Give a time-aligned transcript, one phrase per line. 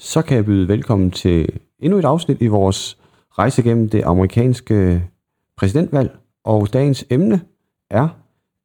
[0.00, 2.98] så kan jeg byde velkommen til endnu et afsnit i vores
[3.30, 5.04] rejse gennem det amerikanske
[5.56, 6.18] præsidentvalg.
[6.44, 7.40] Og dagens emne
[7.90, 8.08] er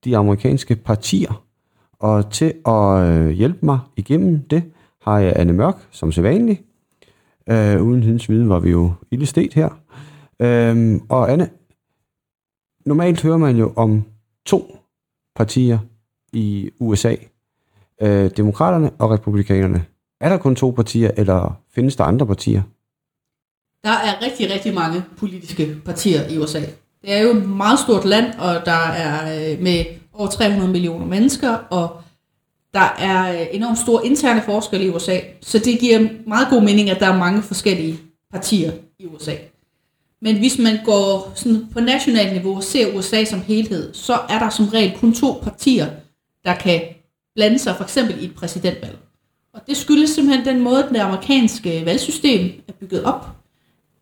[0.05, 1.43] de amerikanske partier.
[1.99, 4.63] Og til at øh, hjælpe mig igennem det,
[5.01, 6.61] har jeg Anne Mørk, som sædvanligt.
[7.49, 9.69] Øh, uden hendes viden var vi jo ildestet her.
[10.39, 11.49] Øh, og Anne,
[12.85, 14.03] normalt hører man jo om
[14.45, 14.77] to
[15.35, 15.79] partier
[16.33, 17.15] i USA.
[18.01, 19.85] Øh, demokraterne og republikanerne.
[20.21, 22.61] Er der kun to partier, eller findes der andre partier?
[23.83, 26.59] Der er rigtig, rigtig mange politiske partier i USA.
[27.01, 31.05] Det er jo et meget stort land, og der er øh, med over 300 millioner
[31.05, 32.01] mennesker, og
[32.73, 35.19] der er øh, enormt store interne forskelle i USA.
[35.41, 37.99] Så det giver meget god mening, at der er mange forskellige
[38.31, 39.35] partier i USA.
[40.21, 44.39] Men hvis man går sådan på nationalt niveau og ser USA som helhed, så er
[44.39, 45.87] der som regel kun to partier,
[46.45, 46.81] der kan
[47.35, 48.97] blande sig for eksempel i et præsidentvalg.
[49.55, 53.27] Og det skyldes simpelthen den måde, det amerikanske valgsystem er bygget op.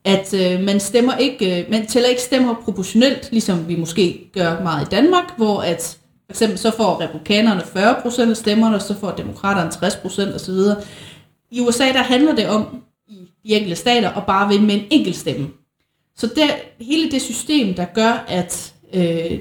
[0.05, 4.63] At øh, man stemmer ikke, øh, man tæller ikke stemmer proportionelt, ligesom vi måske gør
[4.63, 8.99] meget i Danmark, hvor at for eksempel så får republikanerne 40% af stemmerne, og så
[8.99, 10.83] får demokraterne 60% osv.
[11.51, 14.85] I USA der handler det om i de enkelte stater at bare vinde med en
[14.89, 15.47] enkelt stemme.
[16.15, 16.43] Så det,
[16.81, 19.39] hele det system, der gør, at, øh,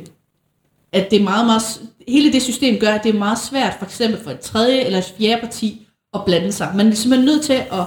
[0.93, 1.63] at det er meget, meget,
[2.09, 4.99] hele det system gør, at det er meget svært for eksempel for et tredje eller
[4.99, 6.73] et fjerde parti at blande sig.
[6.77, 7.85] Man er simpelthen nødt til at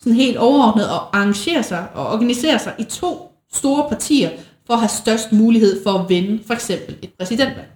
[0.00, 4.30] sådan helt overordnet at arrangere sig og organisere sig i to store partier
[4.66, 7.68] for at have størst mulighed for at vinde for eksempel et præsidentvalg.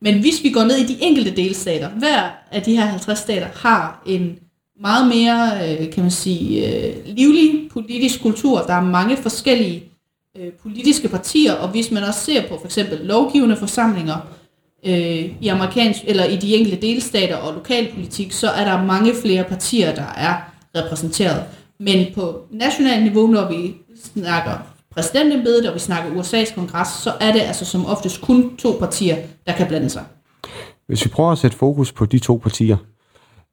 [0.00, 3.48] Men hvis vi går ned i de enkelte delstater, hver af de her 50 stater
[3.54, 4.38] har en
[4.80, 8.60] meget mere, øh, kan man sige, øh, livlig politisk kultur.
[8.60, 9.84] Der er mange forskellige
[10.38, 14.16] øh, politiske partier, og hvis man også ser på for eksempel lovgivende forsamlinger,
[14.86, 19.44] øh, i amerikansk eller i de enkelte delstater og lokalpolitik, så er der mange flere
[19.44, 20.34] partier, der er
[20.76, 21.42] repræsenteret.
[21.80, 23.74] Men på national niveau, når vi
[24.14, 24.52] snakker
[24.90, 29.16] præsidentembedet, og vi snakker USA's kongres, så er det altså som oftest kun to partier,
[29.46, 30.04] der kan blande sig.
[30.86, 32.76] Hvis vi prøver at sætte fokus på de to partier,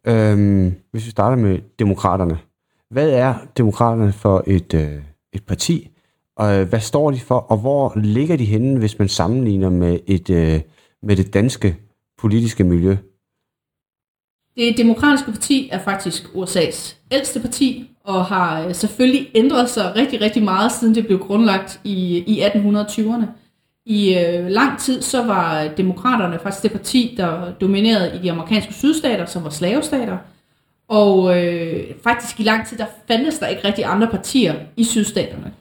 [0.08, 2.38] øhm, hvis vi starter med demokraterne.
[2.92, 5.02] Hvad er demokraterne for et, øh,
[5.34, 5.90] et parti,
[6.38, 10.00] og øh, hvad står de for, og hvor ligger de henne, hvis man sammenligner med
[10.08, 10.62] et, øh,
[11.04, 11.78] med det danske
[12.18, 12.98] politiske miljø?
[14.58, 20.22] Det demokratiske parti er faktisk USA's ældste parti, og har øh, selvfølgelig ændret sig rigtig,
[20.22, 23.26] rigtig meget, siden det blev grundlagt i, i 1820'erne.
[23.86, 28.74] I øh, lang tid så var demokraterne faktisk det parti, der dominerede i de amerikanske
[28.74, 30.18] sydstater, som var slavestater.
[30.88, 35.54] Og øh, faktisk i lang tid, der fandtes der ikke rigtig andre partier i sydstaterne.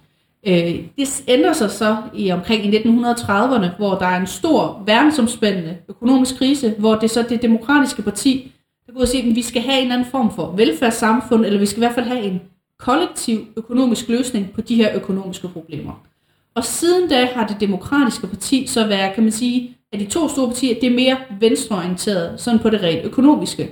[0.47, 5.76] Øh, det ændrer sig så i omkring i 1930'erne, hvor der er en stor verdensomspændende
[5.88, 8.53] økonomisk krise, hvor det så det demokratiske parti,
[8.87, 11.66] der går og siger, at vi skal have en anden form for velfærdssamfund, eller vi
[11.66, 12.41] skal i hvert fald have en
[12.78, 16.03] kollektiv økonomisk løsning på de her økonomiske problemer.
[16.55, 20.28] Og siden da har det demokratiske parti så været, kan man sige, at de to
[20.28, 23.62] store partier, det er mere venstreorienteret, sådan på det rent økonomiske.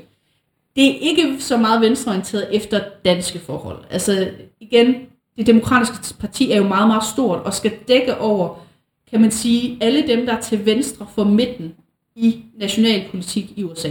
[0.77, 3.85] Det er ikke så meget venstreorienteret efter danske forhold.
[3.91, 4.29] Altså
[4.61, 4.95] igen,
[5.37, 8.55] det demokratiske parti er jo meget, meget stort og skal dække over,
[9.11, 11.75] kan man sige, alle dem, der er til venstre for midten
[12.17, 13.91] i nationalpolitik i USA.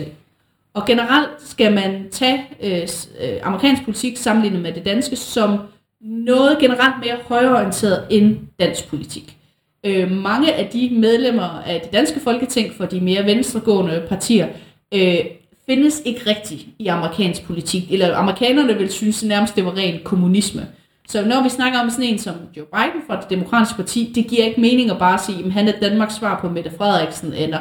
[0.74, 2.88] Og generelt skal man tage øh,
[3.22, 5.60] øh, amerikansk politik sammenlignet med det danske som
[6.02, 9.38] noget generelt mere højreorienteret end dansk politik.
[9.86, 14.48] Øh, mange af de medlemmer af det danske folketing for de mere venstregående partier
[14.94, 15.20] øh,
[15.66, 20.68] findes ikke rigtigt i amerikansk politik, eller amerikanerne vil synes nærmest, det var ren kommunisme.
[21.08, 24.28] Så når vi snakker om sådan en som Joe Biden fra det demokratiske parti, det
[24.28, 27.60] giver ikke mening at bare sige, at han er Danmarks svar på Mette Frederiksen, eller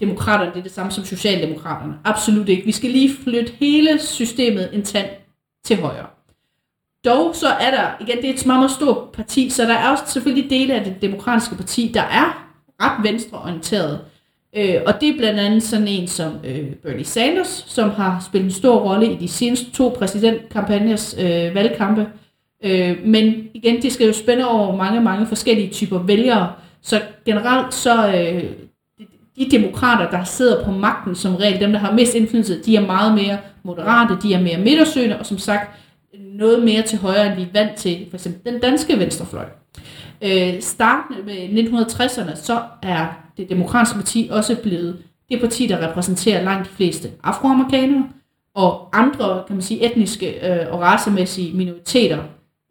[0.00, 1.94] demokraterne det er det samme som socialdemokraterne.
[2.04, 2.64] Absolut ikke.
[2.64, 5.08] Vi skal lige flytte hele systemet en tand
[5.64, 6.06] til højre.
[7.04, 9.90] Dog så er der, igen, det er et meget, meget stort parti, så der er
[9.90, 12.50] også selvfølgelig dele af det demokratiske parti, der er
[12.82, 14.00] ret venstreorienteret.
[14.56, 18.46] Øh, og det er blandt andet sådan en som øh, Bernie Sanders, som har spillet
[18.46, 22.06] en stor rolle i de seneste to præsidentkampagners øh, valgkampe.
[22.64, 26.52] Øh, men igen, det skal jo spænde over mange, mange forskellige typer vælgere.
[26.82, 28.44] Så generelt så øh,
[29.36, 32.86] de demokrater, der sidder på magten som regel, dem der har mest indflydelse, de er
[32.86, 35.70] meget mere moderate, de er mere midtersøgende, og som sagt
[36.18, 39.44] noget mere til højre, end vi er vant til for eksempel den danske venstrefløj.
[40.22, 44.96] Øh, starten med 1960'erne, så er det demokratiske parti også blevet
[45.30, 48.08] det parti, der repræsenterer langt de fleste afroamerikanere,
[48.54, 52.18] og andre, kan man sige, etniske øh, og racemæssige minoriteter,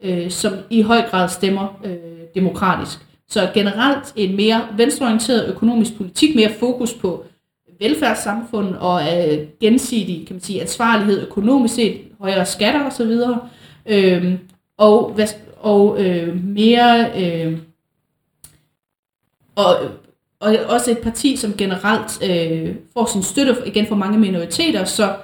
[0.03, 1.95] øh, som i høj grad stemmer øh,
[2.35, 2.99] demokratisk.
[3.27, 7.25] Så generelt en mere venstreorienteret økonomisk politik, mere fokus på
[7.79, 13.17] velfærdssamfund og øh, gensidig kan man sige, ansvarlighed økonomisk set, højere skatter osv.,
[13.85, 14.33] øh,
[14.77, 15.19] og,
[15.57, 17.11] og øh, mere...
[17.23, 17.57] Øh,
[19.55, 19.75] og,
[20.39, 25.15] og også et parti, som generelt øh, får sin støtte igen fra mange minoriteter, så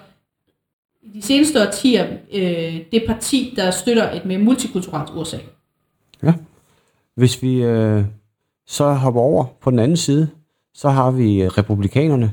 [1.05, 5.37] i de seneste årtier øh, det parti, der støtter et mere multikulturelt USA.
[6.23, 6.33] Ja.
[7.15, 8.03] Hvis vi øh,
[8.67, 10.29] så hopper over på den anden side,
[10.73, 12.31] så har vi øh, republikanerne.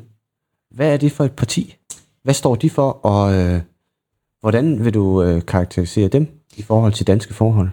[0.71, 1.77] Hvad er det for et parti?
[2.23, 3.61] Hvad står de for, og øh,
[4.41, 6.27] hvordan vil du øh, karakterisere dem
[6.57, 7.69] i forhold til danske forhold?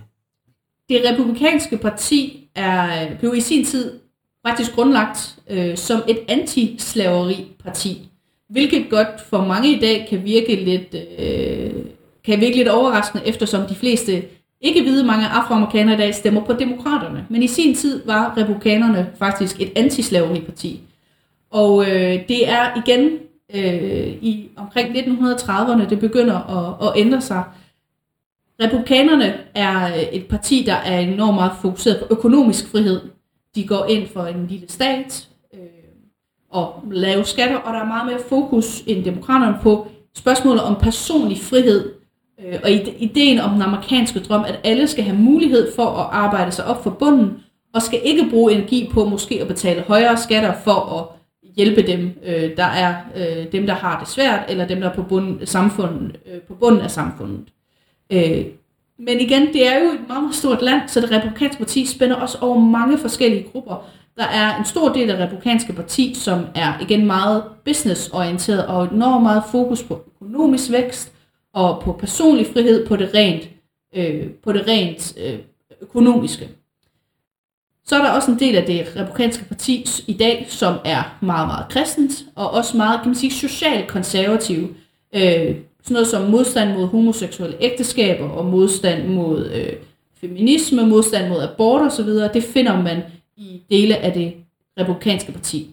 [0.90, 4.00] Det republikanske parti er, blev i sin tid
[4.48, 8.10] faktisk grundlagt øh, som et anti-slaveri-parti,
[8.50, 11.86] hvilket godt for mange i dag kan virke lidt, øh,
[12.26, 14.24] kan virke lidt overraskende, eftersom de fleste
[14.62, 17.26] ikke hvide mange afroamerikanere i dag stemmer på demokraterne.
[17.30, 20.82] Men i sin tid var republikanerne faktisk et antislaveriparti.
[21.52, 23.10] Og øh, det er igen
[23.56, 27.44] øh, i omkring 1930'erne, det begynder at, at ændre sig.
[28.62, 33.02] Republikanerne er et parti, der er enormt meget fokuseret på økonomisk frihed.
[33.56, 35.28] De går ind for en lille stat
[36.50, 41.38] og lave skatter, og der er meget mere fokus end demokraterne på spørgsmålet om personlig
[41.42, 41.92] frihed.
[42.46, 46.52] Øh, og ideen om den amerikanske drøm, at alle skal have mulighed for at arbejde
[46.52, 47.38] sig op for bunden,
[47.74, 51.20] og skal ikke bruge energi på måske at betale højere skatter for at
[51.56, 54.94] hjælpe dem, øh, der er øh, dem, der har det svært, eller dem, der er
[54.94, 57.42] på bunden, samfundet, øh, på bunden af samfundet.
[58.12, 58.46] Øh,
[59.00, 62.16] men igen, det er jo et meget, meget stort land, så det republikanske parti spænder
[62.16, 63.86] også over mange forskellige grupper.
[64.20, 68.94] Der er en stor del af det republikanske parti, som er igen meget businessorienteret og
[68.94, 71.12] enormt meget fokus på økonomisk vækst
[71.54, 73.50] og på personlig frihed på det rent,
[73.96, 75.40] øh, på det rent øh,
[75.82, 76.50] økonomiske.
[77.86, 81.48] Så er der også en del af det republikanske parti i dag, som er meget,
[81.48, 84.76] meget kristent, og også meget, kan man sige, socialt konservativ.
[85.16, 89.74] Øh, sådan noget som modstand mod homoseksuelle ægteskaber, og modstand mod øh,
[90.22, 93.02] feminisme, modstand mod abort osv., det finder man
[93.40, 94.34] i dele af det
[94.80, 95.70] republikanske parti.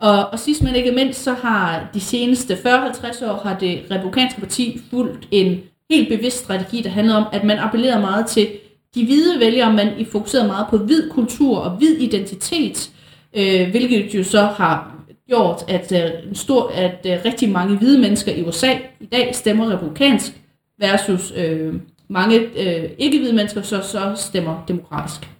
[0.00, 4.40] Og, og sidst men ikke mindst, så har de seneste 40-50 år, har det republikanske
[4.40, 8.48] parti fulgt en helt bevidst strategi, der handler om, at man appellerer meget til
[8.94, 12.90] de hvide vælgere, man i fokuserer meget på hvid kultur og hvid identitet,
[13.34, 14.94] øh, hvilket jo så har
[15.28, 19.34] gjort, at, øh, en stor, at øh, rigtig mange hvide mennesker i USA i dag
[19.34, 20.32] stemmer republikansk,
[20.78, 21.74] versus øh,
[22.08, 25.31] mange øh, ikke-hvide mennesker så, så stemmer demokratisk.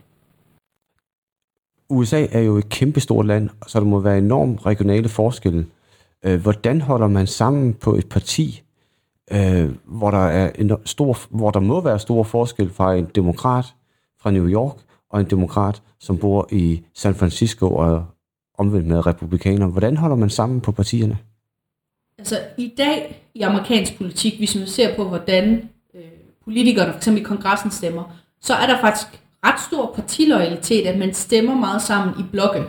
[1.92, 5.66] USA er jo et kæmpestort land, så der må være enormt regionale forskelle.
[6.24, 8.62] Øh, hvordan holder man sammen på et parti,
[9.32, 13.74] øh, hvor, der er en stor, hvor der må være stor forskel fra en demokrat
[14.20, 14.76] fra New York
[15.10, 18.04] og en demokrat, som bor i San Francisco og
[18.58, 19.66] omvendt med republikaner.
[19.66, 21.18] Hvordan holder man sammen på partierne?
[22.18, 26.02] Altså i dag i amerikansk politik, hvis man ser på, hvordan øh,
[26.44, 27.06] politikerne, f.eks.
[27.06, 32.14] i kongressen stemmer, så er der faktisk ret stor partiloyalitet, at man stemmer meget sammen
[32.20, 32.62] i blokke.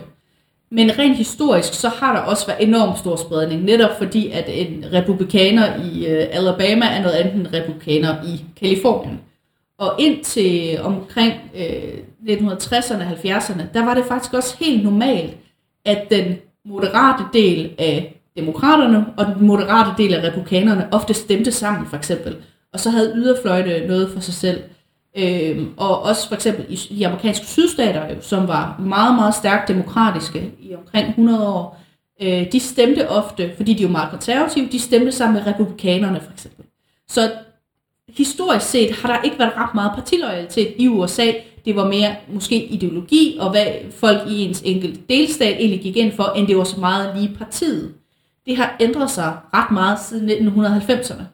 [0.70, 4.84] Men rent historisk, så har der også været enormt stor spredning, netop fordi, at en
[4.92, 9.20] republikaner i øh, Alabama er noget andet end en republikaner i Kalifornien.
[9.78, 15.36] Og indtil omkring øh, 1960'erne og 70'erne, der var det faktisk også helt normalt,
[15.84, 21.86] at den moderate del af demokraterne og den moderate del af republikanerne ofte stemte sammen,
[21.86, 22.36] for eksempel.
[22.72, 24.62] Og så havde yderfløjte noget for sig selv.
[25.16, 29.68] Øh, og også for eksempel i de amerikanske sydstater, jo, som var meget, meget stærkt
[29.68, 31.80] demokratiske i omkring 100 år,
[32.22, 36.32] øh, de stemte ofte, fordi de var meget konservative, de stemte sammen med republikanerne for
[36.32, 36.64] eksempel.
[37.08, 37.32] Så
[38.08, 41.32] historisk set har der ikke været ret meget partiloyalitet i USA.
[41.64, 46.12] Det var mere måske ideologi, og hvad folk i ens enkelte delstat egentlig gik ind
[46.12, 47.94] for, end det var så meget lige partiet.
[48.46, 51.33] Det har ændret sig ret meget siden 1990'erne.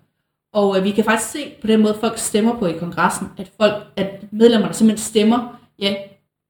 [0.53, 3.51] Og øh, vi kan faktisk se på den måde, folk stemmer på i kongressen, at
[3.61, 5.95] folk, at medlemmerne simpelthen stemmer, ja,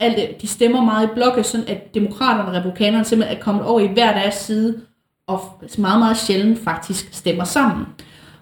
[0.00, 3.64] alt det, de stemmer meget i blokke, sådan at demokraterne og republikanerne simpelthen er kommet
[3.64, 4.80] over i hver deres side,
[5.26, 5.40] og
[5.78, 7.86] meget, meget sjældent faktisk stemmer sammen.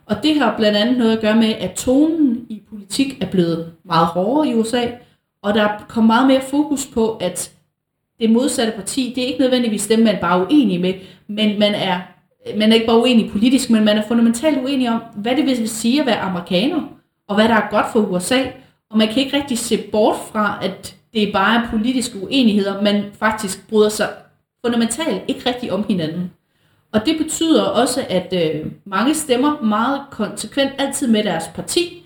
[0.06, 3.72] Og det har blandt andet noget at gøre med, at tonen i politik er blevet
[3.84, 4.86] meget hårdere i USA,
[5.42, 7.52] og der er kommet meget mere fokus på, at
[8.20, 10.94] det modsatte parti, det er ikke nødvendigvis dem, man bare er uenig med,
[11.26, 12.00] men man er
[12.56, 15.68] man er ikke bare uenig politisk, men man er fundamentalt uenig om, hvad det vil
[15.68, 16.82] sige at være amerikaner,
[17.28, 18.44] og hvad der er godt for USA.
[18.90, 23.04] Og man kan ikke rigtig se bort fra, at det er bare politiske uenigheder, man
[23.18, 24.08] faktisk bryder sig
[24.64, 26.30] fundamentalt ikke rigtig om hinanden.
[26.92, 32.04] Og det betyder også, at øh, mange stemmer meget konsekvent altid med deres parti,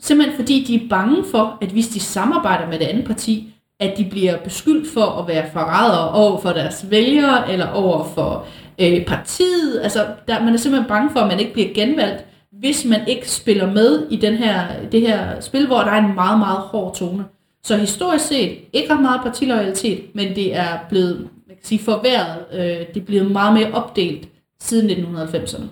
[0.00, 3.98] simpelthen fordi de er bange for, at hvis de samarbejder med det andet parti, at
[3.98, 8.46] de bliver beskyldt for at være forrædere over for deres vælgere, eller over for
[8.80, 9.80] øh, partiet.
[9.82, 13.30] Altså, der, man er simpelthen bange for, at man ikke bliver genvalgt, hvis man ikke
[13.30, 16.94] spiller med i den her, det her spil, hvor der er en meget, meget hård
[16.94, 17.24] tone.
[17.62, 22.44] Så historisk set, ikke ret meget partiloyalitet, men det er blevet man kan sige, forværret.
[22.52, 24.28] Øh, det er blevet meget mere opdelt
[24.60, 25.64] siden 1990'erne.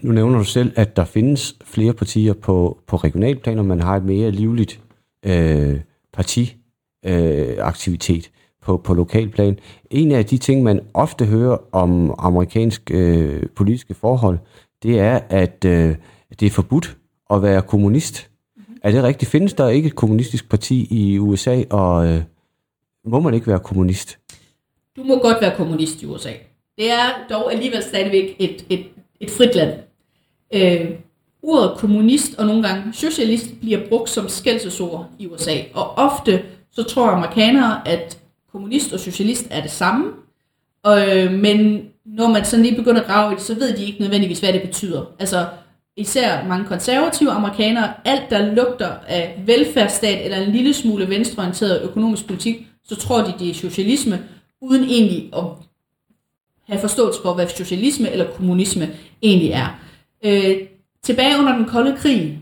[0.00, 3.62] Nu nævner du selv, at der findes flere partier på, på regionalplaner.
[3.62, 4.80] man har et mere livligt
[5.26, 5.80] øh,
[6.14, 9.58] partiaktivitet øh, på, på lokalplan.
[9.90, 14.38] En af de ting, man ofte hører om amerikansk øh, politiske forhold,
[14.82, 15.96] det er, at øh,
[16.40, 16.96] det er forbudt
[17.30, 18.30] at være kommunist.
[18.56, 18.76] Mm-hmm.
[18.82, 19.30] Er det rigtigt?
[19.30, 22.22] Findes der ikke et kommunistisk parti i USA, og øh,
[23.04, 24.18] må man ikke være kommunist?
[24.96, 26.32] Du må godt være kommunist i USA.
[26.78, 28.86] Det er dog alligevel stadigvæk et, et,
[29.20, 29.72] et frit land.
[30.54, 30.90] Øh,
[31.44, 36.82] ordet kommunist og nogle gange socialist bliver brugt som skældsord i USA, og ofte så
[36.82, 38.18] tror amerikanere, at
[38.52, 40.12] kommunist og socialist er det samme,
[40.86, 44.00] øh, men når man sådan lige begynder at grave i det, så ved de ikke
[44.00, 45.04] nødvendigvis, hvad det betyder.
[45.18, 45.46] Altså,
[45.96, 52.26] især mange konservative amerikanere, alt der lugter af velfærdsstat eller en lille smule venstreorienteret økonomisk
[52.26, 54.22] politik, så tror de, det er socialisme,
[54.60, 55.44] uden egentlig at
[56.66, 58.90] have forståelse for, hvad socialisme eller kommunisme
[59.22, 59.78] egentlig er.
[60.24, 60.56] Øh,
[61.04, 62.38] tilbage under den kolde krig,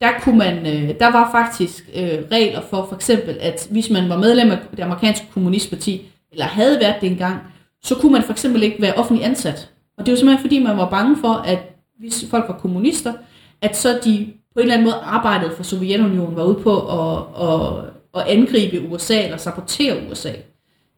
[0.00, 4.08] der, kunne man, øh, der var faktisk øh, regler for for eksempel, at hvis man
[4.08, 6.02] var medlem af det amerikanske kommunistparti,
[6.32, 7.40] eller havde været det engang,
[7.82, 9.70] så kunne man for eksempel ikke være offentlig ansat.
[9.98, 11.58] Og det var simpelthen fordi, man var bange for, at
[11.98, 13.12] hvis folk var kommunister,
[13.60, 17.18] at så de på en eller anden måde arbejdede for Sovjetunionen, var ude på at,
[17.48, 17.84] at,
[18.16, 20.32] at angribe USA eller sabotere USA.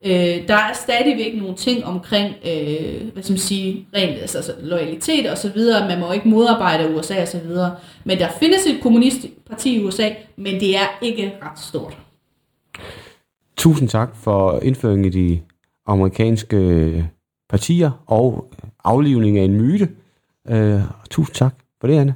[0.07, 4.53] Øh, der er stadigvæk nogle ting omkring, øh, hvad skal man sige, rent altså, altså,
[4.61, 5.89] loyalitet og så videre.
[5.89, 7.77] Man må ikke modarbejde USA og så videre.
[8.05, 11.99] Men der findes et kommunistparti i USA, men det er ikke ret stort.
[13.57, 15.41] Tusind tak for indføringen i de
[15.87, 17.05] amerikanske øh,
[17.49, 18.51] partier og
[18.85, 19.89] aflivning af en myte.
[20.49, 22.15] Øh, tusind tak for det, Anne.